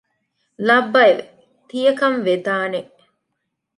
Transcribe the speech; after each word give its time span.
ލައްބައެވެ! 0.67 1.23
ތިޔަކަން 1.67 2.19
ވެދާނެ 2.25 2.79